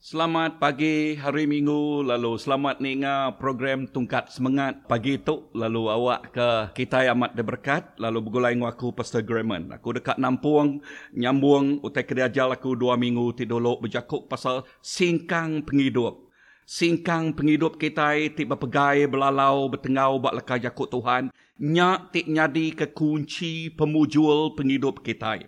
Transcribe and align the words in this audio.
Selamat 0.00 0.56
pagi 0.56 1.12
hari 1.12 1.44
Minggu 1.44 2.00
lalu 2.00 2.40
selamat 2.40 2.80
ninga 2.80 3.36
program 3.36 3.84
Tungkat 3.84 4.32
Semangat 4.32 4.88
pagi 4.88 5.20
tu 5.20 5.52
lalu 5.52 5.92
awak 5.92 6.32
ke 6.32 6.48
kita 6.72 7.04
amat 7.12 7.36
berkat 7.36 8.00
lalu 8.00 8.24
bergulai 8.24 8.56
dengan 8.56 8.72
aku 8.72 8.96
Pastor 8.96 9.20
Grayman. 9.20 9.68
Aku 9.68 9.92
dekat 9.92 10.16
Nampung 10.16 10.80
nyambung 11.12 11.84
utai 11.84 12.08
kerja 12.08 12.32
aku 12.32 12.80
dua 12.80 12.96
minggu 12.96 13.44
tidolok 13.44 13.84
berjakuk 13.84 14.24
pasal 14.24 14.64
singkang 14.80 15.68
penghidup. 15.68 16.32
Singkang 16.64 17.36
penghidup 17.36 17.76
kita 17.76 18.16
tiba 18.32 18.56
pegai 18.56 19.04
belalau 19.04 19.68
bertengau 19.68 20.16
bak 20.16 20.40
lekah 20.40 20.64
jakuk 20.64 20.88
Tuhan. 20.88 21.28
Nyak 21.60 22.16
tik 22.16 22.24
nyadi 22.24 22.72
ke 22.72 22.96
kunci 22.96 23.68
pemujul 23.68 24.56
penghidup 24.56 25.04
kita. 25.04 25.44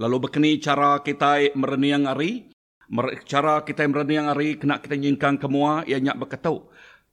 Lalu 0.00 0.16
berkini 0.24 0.56
cara 0.56 1.04
kita 1.04 1.52
mereniang 1.52 2.08
hari 2.08 2.48
cara 3.24 3.62
kita 3.62 3.86
yang 3.86 4.26
hari 4.26 4.58
kena 4.58 4.82
kita 4.82 4.98
nyingkang 4.98 5.38
kemua 5.38 5.86
ia 5.86 6.02
nyak 6.02 6.18
berkata 6.18 6.50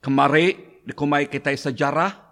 kemari 0.02 0.82
dikumai 0.88 1.30
kita 1.30 1.54
sejarah. 1.54 2.26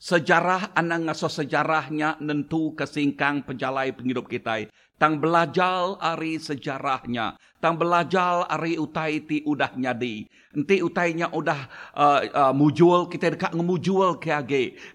Sejarah 0.00 0.72
anak 0.72 1.12
ngaso 1.12 1.28
sejarahnya 1.28 2.16
nentu 2.24 2.72
kesingkang 2.72 3.44
penjalai 3.44 3.92
penghidup 3.92 4.32
kita. 4.32 4.64
Tang 4.96 5.20
belajar 5.20 6.00
hari 6.00 6.40
sejarahnya. 6.40 7.36
Tang 7.60 7.76
belajar 7.76 8.48
hari 8.48 8.80
utai 8.80 9.20
ti 9.28 9.44
udah 9.44 9.76
nyadi. 9.76 10.24
Enti 10.56 10.80
utainya 10.80 11.28
udah 11.28 11.60
uh, 11.92 12.20
uh, 12.32 12.52
mujul 12.56 13.12
kita 13.12 13.36
dekat 13.36 13.52
ngemujul 13.52 14.16
ke 14.16 14.32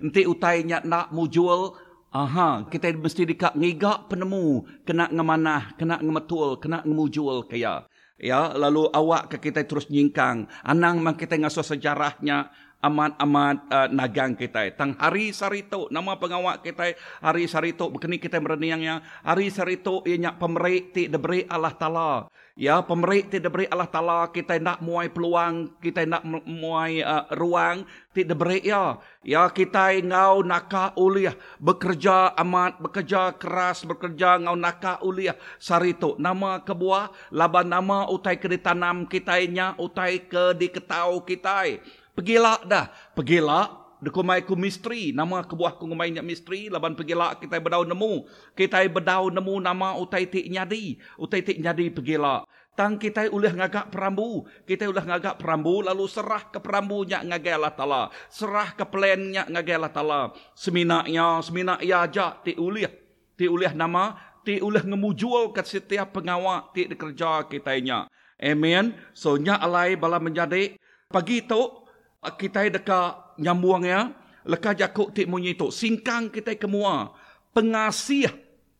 enti 0.02 0.26
utainya 0.26 0.81
nak 0.81 1.14
mujul 1.14 1.78
Aha, 2.16 2.64
kita 2.72 2.95
mesti 2.95 3.28
dekat 3.28 3.59
ngigak 3.59 4.08
penemu, 4.08 4.64
kena 4.88 5.12
ngemanah, 5.12 5.76
kena 5.76 6.00
ngemetul, 6.00 6.56
kena 6.64 6.80
ngemujul 6.88 7.44
kaya. 7.44 7.84
Ya, 8.16 8.55
lalu 8.55 8.88
awak 8.96 9.28
ke 9.36 9.52
kita 9.52 9.68
terus 9.68 9.92
nyingkang. 9.92 10.48
Anang 10.64 11.04
mang 11.04 11.20
kita 11.20 11.36
ngasuh 11.36 11.68
sejarahnya 11.68 12.48
amat-amat 12.84 13.58
uh, 13.72 13.88
nagang 13.90 14.38
kita. 14.38 14.70
Tang 14.78 14.94
hari 15.00 15.34
sarito, 15.34 15.90
nama 15.90 16.16
pengawak 16.20 16.62
kita 16.62 16.94
hari 17.23 17.50
sarito. 17.50 17.90
Begini 17.90 18.22
kita 18.22 18.38
mereniangnya. 18.38 19.02
Hari 19.26 19.50
sarito 19.50 20.06
ianya 20.06 20.36
pemerik 20.38 20.94
ti 20.94 21.08
diberi 21.09 21.48
Allah 21.50 21.73
Ta'ala. 21.73 22.12
Ya, 22.56 22.80
pemerik 22.80 23.34
ti 23.34 23.44
diberi 23.44 23.67
Allah 23.67 23.90
Ta'ala. 23.90 24.32
Kita 24.32 24.56
nak 24.62 24.80
muai 24.80 25.12
peluang, 25.12 25.76
kita 25.82 26.08
nak 26.08 26.23
muai 26.45 27.04
uh, 27.04 27.28
ruang 27.36 27.84
ti 28.16 28.23
diberi 28.23 28.64
ya. 28.64 29.02
Ya, 29.26 29.50
kita 29.50 29.92
ngau 30.06 30.45
naka 30.45 30.94
uliah. 30.95 31.36
Bekerja 31.60 32.38
amat, 32.38 32.80
bekerja 32.80 33.36
keras, 33.36 33.84
bekerja 33.84 34.39
ngau 34.39 34.56
naka 34.56 35.02
uliah. 35.04 35.36
Sarito, 35.60 36.16
nama 36.22 36.62
kebuah, 36.62 37.12
laban 37.34 37.67
nama 37.67 38.08
utai 38.08 38.38
ke 38.39 38.48
ditanam 38.48 39.04
kita 39.04 39.36
utai 39.76 40.23
ke 40.26 40.56
diketau 40.56 41.20
kita. 41.28 41.82
Pergilah 42.16 42.63
dah, 42.63 42.88
pergilah 43.11 43.85
Dekumai 44.05 44.44
ku 44.44 44.59
misteri, 44.59 45.16
nama 45.16 45.41
kebuah 45.41 45.80
ku 45.80 45.89
ngumai 45.89 46.13
nyak 46.13 46.27
misteri, 46.27 46.67
laban 46.69 46.94
pergilah 46.94 47.39
kita 47.39 47.58
berdau 47.63 47.88
nemu. 47.88 48.27
Kita 48.53 48.83
berdau 48.91 49.31
nemu 49.33 49.55
nama 49.63 49.95
utai 49.95 50.27
tik 50.30 50.52
nyadi. 50.52 50.99
Utai 51.16 51.41
tik 51.41 51.58
nyadi 51.58 51.89
pergilah. 51.89 52.43
Tang 52.75 52.99
kita 52.99 53.31
ulah 53.31 53.55
ngagak 53.55 53.88
perambu. 53.88 54.43
Kita 54.67 54.91
ulah 54.91 55.08
ngagak 55.08 55.39
perambu 55.39 55.80
lalu 55.80 56.11
serah 56.11 56.43
ke 56.52 56.59
perambu 56.59 57.08
nyak 57.08 57.23
ngagai 57.23 57.55
Allah 57.55 57.73
Ta'ala. 57.73 58.03
Serah 58.27 58.75
ke 58.75 58.83
plan 58.83 59.16
nyak 59.16 59.47
ngagai 59.47 59.75
Allah 59.80 59.93
Ta'ala. 59.95 60.21
Seminaknya, 60.59 61.39
seminak 61.39 61.80
ya 61.80 62.03
aja 62.03 62.36
ti 62.43 62.52
ulah. 62.59 62.91
Ti 63.39 63.47
ulah 63.47 63.71
nama, 63.71 64.19
ti 64.43 64.59
ulah 64.59 64.83
ngemujul 64.83 65.55
ke 65.55 65.63
setiap 65.63 66.19
pengawak 66.19 66.75
ti 66.75 66.83
kerja 66.91 67.47
kita 67.47 67.80
nya. 67.80 68.11
Amen. 68.43 68.91
So 69.16 69.39
nyak 69.39 69.63
alai 69.63 69.95
bala 69.95 70.19
menjadi 70.19 70.75
pagi 71.08 71.47
tu 71.47 71.84
kita 72.34 72.66
dekat 72.73 73.38
nyambung 73.38 73.86
ya. 73.86 74.09
Lekah 74.45 74.78
jakuk 74.78 75.09
tik 75.14 75.26
munyi 75.26 75.58
tu 75.58 75.73
singkang 75.73 76.30
kita 76.30 76.54
kemua. 76.58 77.14
Pengasih 77.54 78.30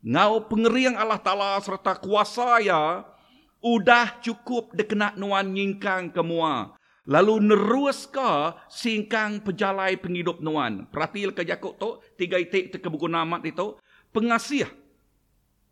ngau 0.06 0.46
pengeriang 0.46 0.94
Allah 0.94 1.18
Taala 1.18 1.58
serta 1.62 1.97
kuasa 1.97 2.62
ya 2.62 3.02
udah 3.66 4.22
cukup 4.22 4.78
dekena 4.78 5.18
nuan 5.18 5.50
nyingkang 5.50 6.14
kemua. 6.14 6.78
Lalu 7.06 7.53
nerus 7.53 8.06
ke 8.09 8.53
singkang 8.69 9.42
pejalai 9.42 9.98
penghidup 9.98 10.42
nuan. 10.42 10.86
Perhati 10.90 11.30
lekah 11.30 11.46
jakuk 11.46 11.78
tu 11.81 11.98
tiga 12.14 12.38
itik 12.38 12.69
te 12.69 12.78
buku 12.81 13.09
nama 13.09 13.42
itu 13.42 13.78
pengasih 14.14 14.69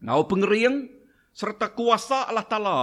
ngau 0.02 0.26
pengeriang 0.26 0.90
serta 1.34 1.70
kuasa 1.70 2.30
Allah 2.30 2.46
Taala 2.46 2.80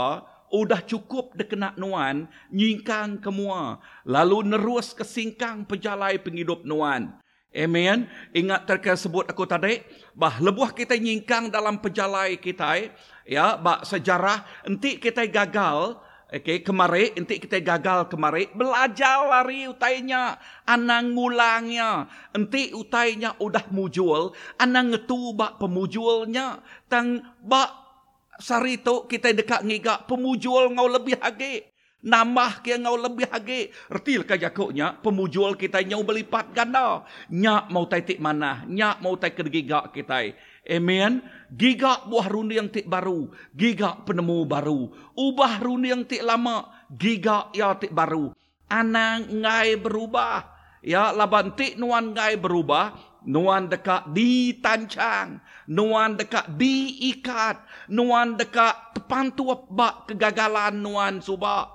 udah 0.51 0.83
cukup 0.83 1.39
dekena 1.39 1.73
nuan 1.79 2.27
nyingkang 2.51 3.23
kemua 3.23 3.79
lalu 4.03 4.51
nerus 4.51 4.91
ke 4.93 5.07
singkang 5.07 5.63
pejalai 5.65 6.19
penghidup 6.19 6.67
nuan. 6.67 7.17
Amen. 7.51 8.07
Ingat 8.31 8.71
terkait 8.71 8.95
sebut 8.95 9.27
aku 9.27 9.43
tadi? 9.43 9.83
Bah 10.15 10.39
lebuh 10.39 10.71
kita 10.71 10.95
nyingkang 10.95 11.51
dalam 11.51 11.83
pejalai 11.83 12.39
kita 12.39 12.79
ya 13.27 13.59
bah 13.59 13.83
sejarah 13.83 14.67
enti 14.67 15.03
kita 15.03 15.27
gagal. 15.27 15.99
Okey, 16.31 16.63
kemari, 16.63 17.11
enti 17.19 17.43
kita 17.43 17.59
gagal 17.59 18.07
kemari, 18.07 18.47
belajar 18.55 19.27
lari 19.27 19.67
utainya, 19.67 20.39
anang 20.63 21.11
ngulangnya. 21.11 22.07
Enti 22.31 22.71
utainya 22.71 23.35
udah 23.43 23.67
mujul, 23.75 24.31
anang 24.55 24.95
ngetu 24.95 25.35
bak 25.35 25.59
pemujulnya. 25.59 26.63
Tang 26.87 27.19
bak 28.41 28.49
sarito 28.49 29.05
kita 29.05 29.37
dekat 29.37 29.61
ngigak 29.69 30.09
pemujul 30.09 30.73
ngau 30.73 30.89
lebih 30.89 31.21
hage. 31.21 31.69
Nambah 32.01 32.65
ke 32.65 32.81
ngau 32.81 32.97
lebih 32.97 33.29
hage. 33.29 33.69
Retil 33.93 34.25
ka 34.25 34.41
jakoknya 34.41 34.97
pemujul 35.05 35.61
kita 35.61 35.85
nyau 35.85 36.01
berlipat 36.01 36.57
ganda. 36.57 37.05
Nya 37.29 37.69
mau 37.69 37.85
tai 37.85 38.01
tik 38.01 38.17
mana 38.17 38.65
nya 38.65 38.97
mau 39.05 39.21
tai 39.21 39.37
ke 39.37 39.45
gigak 39.45 39.93
kita 39.93 40.33
amen. 40.65 41.21
Gigak 41.53 42.09
buah 42.09 42.33
rundi 42.33 42.57
yang 42.57 42.73
tik 42.73 42.89
baru 42.89 43.29
gigak 43.53 44.09
penemu 44.09 44.49
baru. 44.49 44.89
Ubah 45.13 45.61
rundi 45.61 45.93
yang 45.93 46.09
tik 46.09 46.25
lama 46.25 46.73
gigak 46.89 47.53
ya 47.53 47.77
tik 47.77 47.93
baru. 47.93 48.33
Anang 48.73 49.29
ngai 49.29 49.77
berubah 49.77 50.60
ya 50.81 51.13
laban 51.13 51.53
tik 51.57 51.77
nuan 51.77 52.13
ngai 52.17 52.37
berubah 52.41 53.11
nuan 53.27 53.69
dekat 53.69 54.13
ditancang, 54.17 55.41
nuan 55.69 56.17
dekat 56.17 56.57
diikat, 56.57 57.61
nuan 57.93 58.37
dekat 58.37 58.97
tepantu 58.97 59.53
bak 59.69 60.09
kegagalan 60.09 60.81
nuan 60.81 61.21
suba. 61.21 61.69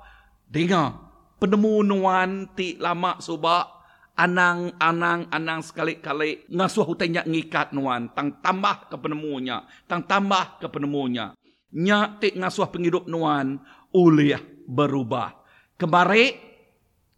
Dengar, 0.49 0.97
penemu 1.37 1.83
nuan 1.85 2.49
ti 2.53 2.77
lama 2.79 3.19
suba, 3.21 3.67
anang 4.15 4.73
anang 4.79 5.27
anang 5.29 5.61
sekali-kali 5.61 6.47
ngasuh 6.49 6.85
hutanya 6.85 7.21
ngikat 7.27 7.75
nuan, 7.75 8.09
tang 8.13 8.39
tambah 8.41 8.89
ke 8.89 8.95
penemunya, 8.97 9.65
tang 9.85 10.05
tambah 10.05 10.61
ke 10.61 10.67
penemunya. 10.71 11.35
Nya 11.75 12.15
ti 12.23 12.31
ngasuh 12.31 12.71
penghidup 12.71 13.11
nuan, 13.11 13.59
uliah 13.91 14.41
berubah. 14.65 15.43
Kemari, 15.75 16.31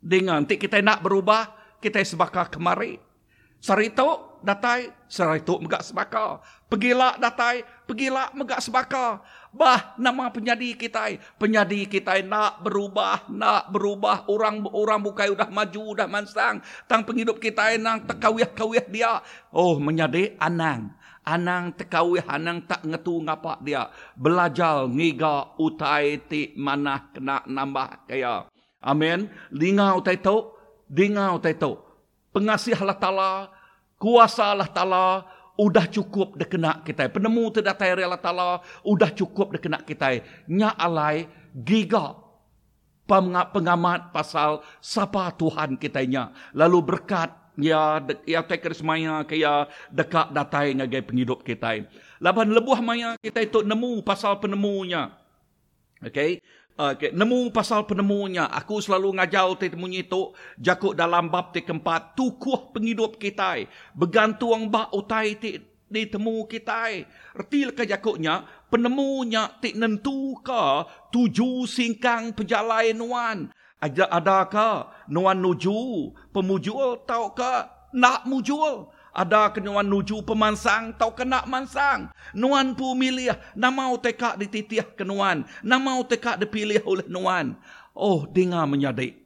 dengan 0.01 0.49
ti 0.49 0.57
kita 0.57 0.81
nak 0.81 1.05
berubah, 1.05 1.56
kita 1.81 2.01
sebakar 2.03 2.49
kemari. 2.49 2.99
Sarito 3.57 4.38
datai, 4.45 4.93
sarito 5.09 5.57
megak 5.57 5.81
sebaka. 5.81 6.38
Pergilah 6.69 7.17
datai, 7.17 7.65
pergilah 7.89 8.29
megak 8.38 8.61
sebaka. 8.61 9.21
Bah 9.49 9.97
nama 9.97 10.29
penyadi 10.29 10.77
kita, 10.77 11.17
penyadi 11.41 11.89
kita 11.89 12.21
nak 12.21 12.61
berubah, 12.61 13.25
nak 13.33 13.73
berubah. 13.73 14.29
Orang 14.29 14.61
orang 14.69 15.01
bukai 15.01 15.33
udah 15.33 15.49
maju, 15.49 15.97
udah 15.97 16.05
mansang. 16.05 16.61
Tang 16.85 17.01
penghidup 17.01 17.41
kita 17.41 17.73
nang 17.81 18.05
tekawih-kawih 18.05 18.85
dia. 18.94 19.25
Oh 19.49 19.81
menyadi 19.81 20.38
anang. 20.38 20.94
Anang 21.27 21.75
tekawih, 21.75 22.23
anang 22.23 22.63
tak 22.63 22.88
ngetu 22.88 23.19
ngapa 23.19 23.59
dia. 23.59 23.91
Belajar 24.15 24.88
ngiga 24.88 25.59
utai 25.59 26.23
ti 26.23 26.55
mana 26.55 27.11
kena 27.11 27.44
nambah 27.44 28.07
kaya. 28.07 28.47
Amin. 28.79 29.27
Lingau 29.51 30.00
utai 30.00 30.21
tu, 30.24 30.56
lingau 30.92 31.39
utai 31.39 31.56
tu 31.56 31.88
pengasih 32.38 32.78
Allah 32.78 32.98
Ta'ala, 32.98 33.31
kuasa 33.98 34.54
Allah 34.54 34.69
Ta'ala, 34.69 35.25
udah 35.57 35.89
cukup 35.89 36.38
dekena 36.38 36.86
kita. 36.86 37.10
Penemu 37.10 37.50
terdatai 37.50 37.98
Allah 37.98 38.22
Ta'ala, 38.22 38.62
udah 38.86 39.10
cukup 39.10 39.57
dekena 39.57 39.81
kita. 39.81 40.22
Nya 40.45 40.78
alai, 40.78 41.25
giga, 41.57 42.13
pengamat 43.50 44.13
pasal 44.13 44.62
siapa 44.78 45.34
Tuhan 45.34 45.81
kita 45.81 46.06
nya. 46.06 46.30
Lalu 46.54 46.94
berkat, 46.94 47.34
ya, 47.57 48.06
ya 48.30 48.45
teker 48.45 48.78
semaya, 48.78 49.25
kaya 49.25 49.66
dekat 49.89 50.30
datai 50.30 50.78
ngagai 50.78 51.10
penghidup 51.10 51.42
kita. 51.42 51.89
Laban 52.22 52.54
lebuh 52.54 52.78
maya 52.86 53.18
kita 53.18 53.42
itu 53.42 53.66
nemu 53.66 54.06
pasal 54.06 54.38
penemunya. 54.38 55.10
Okay. 55.98 56.38
Okay. 56.77 57.09
Nemu 57.09 57.50
pasal 57.50 57.89
penemunya. 57.89 58.45
Aku 58.53 58.77
selalu 58.77 59.18
ngajar 59.18 59.50
te 59.57 59.65
temunya 59.65 60.06
itu. 60.06 60.29
Jakut 60.62 60.94
dalam 60.94 61.25
bab 61.33 61.50
te 61.50 61.65
keempat. 61.65 62.13
Tukuh 62.13 62.69
penghidup 62.69 63.18
kita. 63.18 63.65
Bergantung 63.97 64.69
bak 64.69 64.94
utai 64.94 65.41
te 65.41 65.57
di 65.89 66.06
temu 66.06 66.45
kita. 66.45 67.01
Retil 67.33 67.74
ke 67.74 67.81
jakutnya. 67.89 68.45
penemunya 68.69 69.57
tik 69.63 69.79
nentu 69.79 70.38
ka 70.44 70.85
tuju 71.09 71.65
singkang 71.65 72.38
pejalai 72.38 72.94
nuan. 72.94 73.50
Ada 73.81 74.09
adakah 74.13 75.07
nuan 75.09 75.41
nuju 75.41 76.13
pemujul 76.29 77.01
tau 77.09 77.33
ka 77.33 77.74
nak 77.95 78.27
mujul? 78.29 78.89
Ada 79.17 79.49
kenuan 79.49 79.89
nuju 79.89 80.21
pemansang 80.21 80.93
tau 80.93 81.09
ke 81.17 81.25
nak 81.25 81.49
mansang? 81.49 82.13
Nuan 82.37 82.77
pu 82.77 82.93
milih 82.93 83.33
namau 83.57 83.97
tekak 83.97 84.37
dititiah 84.37 84.85
kenuan. 84.93 85.41
Namau 85.65 86.05
tekak 86.05 86.37
dipilih 86.37 86.85
oleh 86.85 87.09
nuan. 87.09 87.57
Oh, 87.97 88.29
dengar 88.29 88.69
menyadik. 88.69 89.17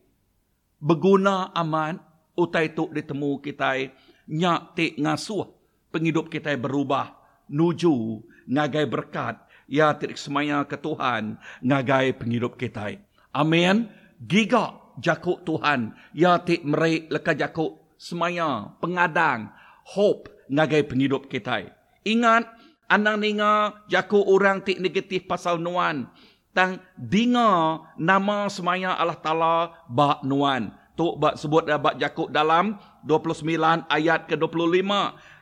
Berguna 0.80 1.52
aman 1.52 2.00
utai 2.40 2.72
tu 2.72 2.88
ditemu 2.88 3.44
kita 3.44 3.92
nyak 4.32 4.80
tik 4.80 4.96
ngasuh 4.96 5.52
penghidup 5.92 6.32
kita 6.32 6.56
berubah 6.56 7.12
nuju 7.52 8.24
ngagai 8.48 8.88
berkat 8.88 9.44
ya 9.68 9.92
tirik 10.00 10.16
semaya 10.16 10.64
ke 10.64 10.80
Tuhan 10.80 11.36
ngagai 11.60 12.16
penghidup 12.16 12.56
kita. 12.56 12.96
Amin. 13.36 13.92
Giga 14.24 14.96
jakuk 15.04 15.44
Tuhan 15.44 15.92
ya 16.16 16.40
tik 16.40 16.64
merik 16.64 17.12
leka 17.12 17.36
jakuk 17.36 17.92
semaya 18.00 18.72
pengadang 18.80 19.52
hope 19.96 20.32
ngagai 20.48 20.88
penghidup 20.88 21.28
kita. 21.28 21.68
Ingat 22.08 22.48
anang 22.88 23.22
ninga 23.22 23.84
jakuk 23.92 24.24
orang 24.26 24.64
tik 24.64 24.80
negatif 24.80 25.28
pasal 25.28 25.60
nuan 25.60 26.10
tang 26.52 26.84
dinga 27.00 27.80
nama 27.96 28.52
semaya 28.52 28.96
Allah 28.96 29.20
Taala 29.20 29.56
ba 29.88 30.20
nuan. 30.24 30.72
Tok 31.00 31.16
bak 31.18 31.36
sebut 31.40 31.64
bak 31.64 31.96
jakuk 31.98 32.28
dalam 32.36 32.76
29 33.08 33.48
ayat 33.88 34.28
ke-25. 34.28 34.92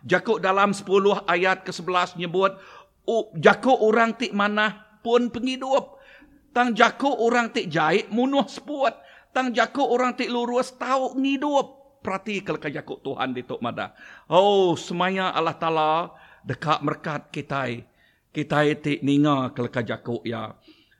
Jakub 0.05 0.37
dalam 0.39 0.71
10 0.71 0.85
ayat 1.25 1.65
ke-11 1.65 2.15
nyebut 2.15 2.53
oh, 3.09 3.33
Jakub 3.33 3.75
orang 3.81 4.13
tik 4.13 4.31
mana 4.31 4.85
pun 5.01 5.33
penghidup. 5.33 5.97
Tang 6.53 6.77
Jakub 6.77 7.17
orang 7.17 7.49
tik 7.49 7.69
jahit 7.69 8.13
munuh 8.13 8.45
sepuat. 8.45 9.01
Tang 9.33 9.49
Jakub 9.49 9.89
orang 9.89 10.13
tik 10.13 10.29
lurus 10.29 10.69
tahu 10.77 11.17
ngidup. 11.17 11.78
Perhati 11.99 12.41
kalau 12.41 12.59
Jakub 12.63 12.99
Tuhan 13.03 13.35
di 13.35 13.43
Tok 13.43 13.59
Mada. 13.59 13.91
Oh, 14.31 14.73
semaya 14.79 15.35
Allah 15.35 15.55
Ta'ala 15.55 15.91
dekat 16.47 16.79
merkat 16.81 17.27
kita. 17.29 17.67
Kita 18.29 18.61
tik 18.77 19.03
ninga 19.03 19.51
kalau 19.51 19.69
Jakub 19.69 20.21
ya. 20.23 20.55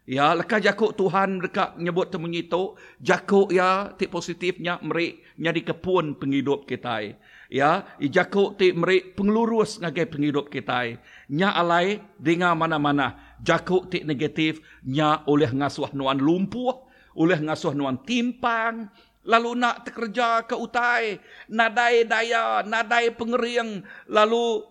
Ya, 0.10 0.34
lekas 0.34 0.66
Jakub 0.66 0.98
Tuhan 0.98 1.38
dekat 1.38 1.78
nyebut 1.78 2.10
temunyi 2.10 2.50
tu, 2.50 2.74
Jakub 2.98 3.54
ya 3.54 3.94
tik 3.94 4.10
positifnya 4.10 4.82
merik 4.82 5.22
nyadi 5.38 5.62
kepun 5.70 6.18
penghidup 6.18 6.66
kita. 6.66 7.14
Ya, 7.54 7.86
Jakub 8.02 8.58
tik 8.58 8.74
merik 8.74 9.14
pengelurus 9.14 9.78
ngagai 9.78 10.10
penghidup 10.10 10.50
kita. 10.50 10.98
Nya 11.30 11.54
alai 11.54 12.02
dengar 12.18 12.58
mana-mana. 12.58 13.38
Jakub 13.38 13.86
tik 13.94 14.02
negatif 14.02 14.66
nya 14.82 15.22
oleh 15.30 15.54
ngasuh 15.54 15.94
nuan 15.94 16.18
lumpuh, 16.18 16.90
oleh 17.14 17.38
ngasuh 17.38 17.78
nuan 17.78 18.02
timpang, 18.02 18.90
lalu 19.28 19.56
nak 19.58 19.88
terkerja 19.88 20.48
ke 20.48 20.56
utai, 20.56 21.20
nadai 21.52 22.08
daya, 22.08 22.64
nadai 22.64 23.12
pengering, 23.16 23.84
lalu 24.08 24.64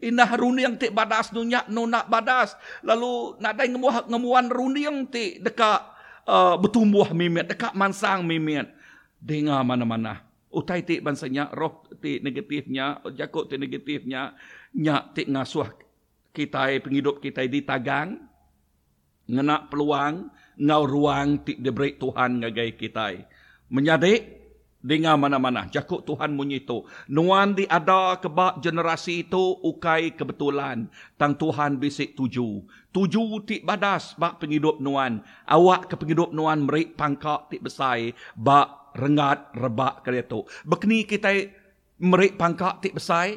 Inah 0.00 0.32
runiang 0.32 0.80
tik 0.80 0.96
badas 0.96 1.28
nunyak 1.28 1.68
nu 1.68 1.84
nak 1.84 2.08
badas. 2.08 2.56
Lalu 2.80 3.36
nak 3.36 3.52
dai 3.52 3.68
ngemuah 3.68 4.08
ngemuan 4.08 4.48
runiang 4.48 5.04
tik 5.12 5.44
dekat 5.44 5.80
uh, 6.24 6.56
bertumbuh 6.56 7.12
mimit, 7.12 7.52
dekat 7.52 7.76
mansang 7.76 8.24
mimit. 8.24 8.72
Dengar 9.20 9.60
mana-mana. 9.60 10.24
Utai 10.48 10.80
tik 10.88 11.04
bansanya 11.04 11.52
roh 11.52 11.84
tik 12.00 12.24
negatifnya, 12.24 13.04
jakut 13.12 13.52
tik 13.52 13.60
negatifnya, 13.60 14.32
nyak 14.72 15.12
tik 15.12 15.28
ngasuh 15.28 15.68
kita 16.32 16.80
penghidup 16.80 17.20
kita 17.20 17.44
di 17.44 17.60
tagang. 17.60 18.24
Ngenak 19.28 19.68
peluang, 19.68 20.32
ngau 20.64 20.82
ruang 20.88 21.44
tik 21.44 21.60
diberi 21.60 22.00
Tuhan 22.00 22.40
ngagai 22.40 22.72
kita. 22.80 23.20
Menyadik, 23.70 24.40
Dengar 24.80 25.20
mana-mana. 25.20 25.68
Jakut 25.68 26.00
Tuhan 26.08 26.32
menyitu. 26.32 26.88
Nuan 27.04 27.52
di 27.52 27.68
ada 27.68 28.16
kebak 28.16 28.64
generasi 28.64 29.28
itu 29.28 29.60
ukai 29.60 30.16
kebetulan. 30.16 30.88
Tang 31.20 31.36
Tuhan 31.36 31.76
bisik 31.76 32.16
tuju. 32.16 32.64
Tuju 32.88 33.44
tik 33.44 33.68
badas 33.68 34.16
bak 34.16 34.40
penghidup 34.40 34.80
nuan. 34.80 35.20
Awak 35.44 35.92
ke 35.92 35.94
penghidup 36.00 36.32
nuan 36.32 36.64
merik 36.64 36.96
pangkak 36.96 37.52
tik 37.52 37.60
besai. 37.60 38.16
Bak 38.32 38.96
rengat 38.96 39.52
rebak 39.52 40.00
ke 40.00 40.16
itu. 40.16 40.48
Bekni 40.64 41.04
kita 41.04 41.52
merik 42.00 42.40
pangkak 42.40 42.80
tik 42.80 42.96
besai. 42.96 43.36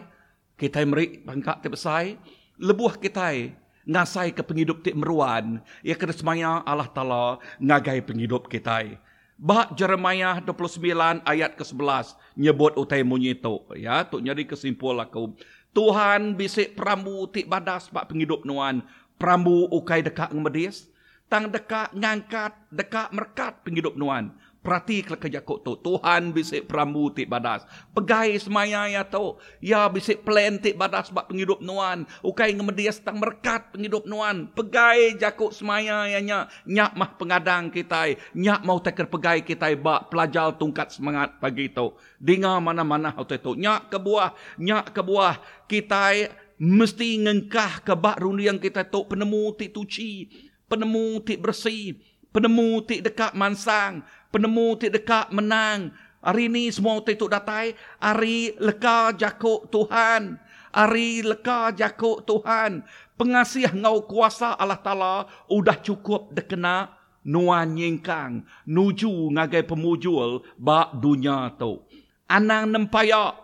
Kita 0.55 0.79
merik 0.87 1.27
pangkak 1.27 1.59
tik 1.59 1.75
besai. 1.75 2.15
Lebuh 2.55 2.95
kita 3.03 3.51
ngasai 3.83 4.31
ke 4.31 4.47
penghidup 4.47 4.79
tik 4.79 4.95
meruan. 4.95 5.59
Ya 5.83 5.99
kena 5.99 6.15
semaya 6.15 6.63
Allah 6.63 6.87
Ta'ala 6.87 7.43
ngagai 7.59 7.99
penghidup 8.07 8.47
kita. 8.47 8.95
Bah 9.43 9.67
Jeremiah 9.75 10.39
29 10.39 10.79
ayat 11.27 11.59
ke-11 11.59 12.15
nyebut 12.39 12.79
utai 12.79 13.03
munyito 13.03 13.67
ya 13.75 14.07
tu 14.07 14.23
nyari 14.23 14.47
kesimpul 14.47 14.95
aku. 14.95 15.35
Tuhan 15.75 16.39
bisik 16.39 16.79
prambu 16.79 17.27
tik 17.27 17.51
badas 17.51 17.91
bak 17.91 18.07
penghidup 18.07 18.47
nuan. 18.47 18.87
Prambu 19.19 19.67
ukai 19.67 19.99
dekat 19.99 20.31
ngemedis. 20.31 20.87
Tang 21.27 21.51
dekat 21.51 21.91
ngangkat 21.91 22.55
dekat 22.71 23.11
merkat 23.11 23.59
penghidup 23.67 23.99
nuan. 23.99 24.31
Perhati 24.63 25.03
ke 25.03 25.19
kejakut 25.19 25.59
tu. 25.59 25.75
Tuhan 25.75 26.31
bisik 26.31 26.71
perambu 26.71 27.11
tik 27.11 27.27
badas. 27.27 27.67
Pegai 27.91 28.39
semaya 28.39 28.87
ya 28.87 29.03
tu. 29.03 29.35
Ya 29.59 29.91
bisik 29.91 30.23
plan 30.23 30.55
tik 30.55 30.79
badas 30.79 31.11
bak 31.11 31.27
penghidup 31.27 31.59
nuan. 31.59 32.07
Ukai 32.23 32.55
ngemedia 32.55 32.95
setang 32.95 33.19
merkat 33.19 33.75
penghidup 33.75 34.07
nuan. 34.07 34.47
Pegai 34.55 35.19
jakut 35.19 35.51
semaya 35.51 36.07
ya 36.07 36.23
nya. 36.23 36.47
Nyak 36.63 36.95
mah 36.95 37.11
pengadang 37.19 37.75
kita. 37.75 38.15
Nyak 38.31 38.63
mau 38.63 38.79
teker 38.79 39.11
pegai 39.11 39.43
kita 39.43 39.67
bak 39.75 40.07
pelajar 40.07 40.55
tungkat 40.55 40.95
semangat 40.95 41.43
pagi 41.43 41.67
tu. 41.67 41.99
Dengar 42.15 42.63
mana-mana 42.63 43.11
hal 43.11 43.27
tu. 43.27 43.59
Nyak 43.59 43.91
ke 43.91 43.99
buah. 43.99 44.31
Nyak 44.55 44.95
ke 44.95 45.03
buah. 45.03 45.43
Kita 45.67 46.15
mesti 46.55 47.19
ngengkah 47.19 47.83
ke 47.83 47.99
bak 47.99 48.15
yang 48.39 48.63
kita 48.63 48.87
tu. 48.87 49.03
Penemu 49.11 49.59
tik 49.59 49.75
tuci. 49.75 50.31
Penemu 50.71 51.19
tik 51.19 51.43
bersih. 51.43 52.12
Penemu 52.33 52.81
tik 52.81 53.05
dekat 53.05 53.37
mansang 53.37 54.01
penemu 54.33 54.73
ti 54.81 54.89
dekat 54.89 55.29
menang. 55.29 55.93
Hari 56.25 56.49
ini 56.49 56.73
semua 56.73 56.97
ti 57.05 57.13
tu 57.13 57.29
datai. 57.29 57.77
Hari 58.01 58.57
leka 58.57 59.13
jakuk 59.13 59.69
Tuhan. 59.69 60.41
Hari 60.73 61.21
leka 61.21 61.69
jakuk 61.77 62.25
Tuhan. 62.25 62.81
Pengasih 63.13 63.69
ngau 63.77 64.09
kuasa 64.09 64.57
Allah 64.57 64.81
Ta'ala 64.81 65.29
udah 65.45 65.77
cukup 65.77 66.33
dekena 66.33 66.89
nuan 67.21 67.77
nyingkang. 67.77 68.41
Nuju 68.65 69.29
ngagai 69.37 69.69
pemujul 69.69 70.41
bak 70.57 70.97
dunia 70.97 71.53
tu. 71.53 71.85
Anang 72.25 72.73
nempaya. 72.73 73.37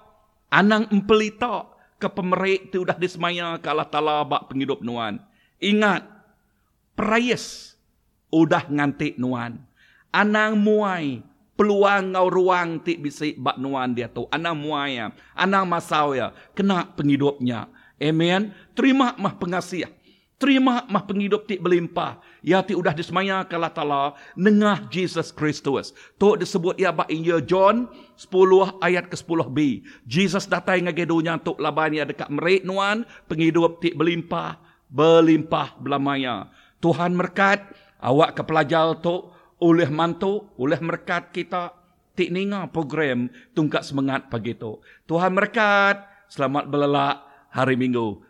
Anang 0.49 0.89
empelita. 0.89 1.77
Ke 1.99 2.07
pemerik 2.07 2.71
tu 2.71 2.87
udah 2.87 2.95
disemaya 2.95 3.59
ke 3.59 3.67
Allah 3.67 3.85
Ta'ala 3.85 4.23
bak 4.23 4.47
penghidup 4.49 4.79
nuan. 4.81 5.19
Ingat. 5.59 6.07
Perayas. 6.95 7.75
Udah 8.29 8.65
ngantik 8.69 9.17
nuan. 9.17 9.61
Anang 10.09 10.57
muai 10.57 11.21
peluang 11.53 12.15
ngau 12.15 12.27
ruang 12.31 12.79
ti 12.81 12.95
bisi 12.95 13.35
bak 13.35 13.57
nuan 13.61 13.93
dia 13.93 14.09
tu. 14.09 14.25
Anang 14.29 14.57
muai 14.57 15.01
ya. 15.01 15.11
Anang 15.33 15.69
masau 15.69 16.13
ya. 16.17 16.33
Kena 16.53 16.87
penghidupnya 16.93 17.69
amen. 17.99 18.55
Terima 18.73 19.13
mah 19.19 19.35
pengasih 19.35 19.85
terima 20.39 20.87
mah 20.87 21.03
penghidup 21.03 21.45
ti 21.45 21.59
berlimpah. 21.59 22.23
Ya 22.39 22.63
ti 22.63 22.71
udah 22.71 22.95
disemaya 22.95 23.43
kala 23.43 23.67
taala 23.69 24.15
nengah 24.39 24.87
Jesus 24.87 25.35
Kristus. 25.35 25.91
Tu 26.15 26.27
disebut 26.39 26.79
ya 26.79 26.95
bak 26.95 27.11
Injil 27.11 27.43
John 27.43 27.91
10 28.15 28.79
ayat 28.79 29.11
ke 29.11 29.19
10b 29.19 29.83
Jesus 30.07 30.47
datang 30.47 30.87
ngage 30.87 31.03
dunia 31.03 31.35
tu 31.43 31.59
laban 31.59 31.91
ya 31.91 32.07
dekat 32.07 32.31
merik 32.31 32.63
nuan. 32.63 33.03
Penghidup 33.27 33.83
ti 33.83 33.91
berlimpah. 33.91 34.71
Berlimpah 34.89 35.77
belamanya 35.77 36.49
Tuhan 36.81 37.13
berkat 37.13 37.61
awak 37.99 38.39
ke 38.39 38.43
pelajar 38.43 38.95
tu 38.99 39.31
oleh 39.59 39.87
mantu, 39.91 40.47
oleh 40.55 40.79
merkat 40.79 41.35
kita 41.35 41.75
tik 42.15 42.31
ninga 42.31 42.67
program 42.71 43.31
tungkat 43.55 43.83
semangat 43.83 44.27
pagi 44.27 44.55
tu. 44.55 44.79
Tuhan 45.07 45.35
merkat, 45.35 46.03
selamat 46.31 46.67
belelak 46.67 47.15
hari 47.51 47.75
Minggu. 47.75 48.23